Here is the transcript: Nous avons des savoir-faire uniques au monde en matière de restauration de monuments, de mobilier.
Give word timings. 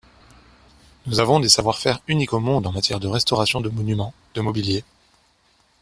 Nous 1.05 1.19
avons 1.19 1.39
des 1.39 1.47
savoir-faire 1.47 1.99
uniques 2.07 2.33
au 2.33 2.39
monde 2.39 2.65
en 2.65 2.71
matière 2.71 2.99
de 2.99 3.05
restauration 3.07 3.61
de 3.61 3.69
monuments, 3.69 4.15
de 4.33 4.41
mobilier. 4.41 4.83